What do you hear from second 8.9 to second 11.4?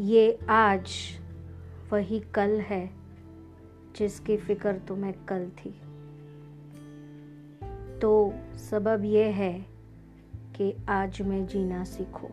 यह है कि आज